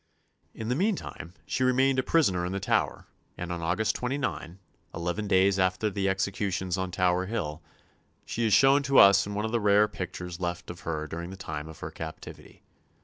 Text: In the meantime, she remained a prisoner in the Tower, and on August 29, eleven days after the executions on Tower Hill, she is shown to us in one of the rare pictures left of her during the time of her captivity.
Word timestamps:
In 0.55 0.67
the 0.69 0.75
meantime, 0.75 1.35
she 1.45 1.63
remained 1.63 1.99
a 1.99 2.01
prisoner 2.01 2.43
in 2.43 2.51
the 2.51 2.59
Tower, 2.59 3.05
and 3.37 3.51
on 3.51 3.61
August 3.61 3.93
29, 3.97 4.57
eleven 4.95 5.27
days 5.27 5.59
after 5.59 5.91
the 5.91 6.09
executions 6.09 6.75
on 6.75 6.89
Tower 6.89 7.27
Hill, 7.27 7.61
she 8.25 8.43
is 8.43 8.51
shown 8.51 8.81
to 8.81 8.97
us 8.97 9.27
in 9.27 9.35
one 9.35 9.45
of 9.45 9.51
the 9.51 9.59
rare 9.61 9.87
pictures 9.87 10.39
left 10.39 10.71
of 10.71 10.79
her 10.79 11.05
during 11.05 11.29
the 11.29 11.37
time 11.37 11.69
of 11.69 11.81
her 11.81 11.91
captivity. 11.91 12.63